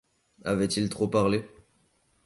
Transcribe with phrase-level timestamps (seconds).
[0.45, 1.45] Avait-il trop parlé?